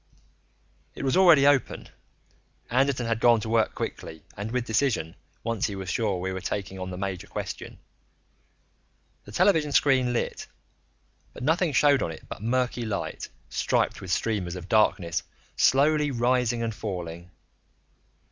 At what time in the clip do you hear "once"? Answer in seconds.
5.43-5.67